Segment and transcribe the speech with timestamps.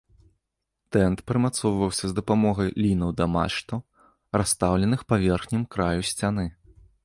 [0.95, 3.79] Тэнт прымацоўваўся з дапамогай лінаў да мачтаў,
[4.39, 6.45] расстаўленых па верхнім краю сцяны.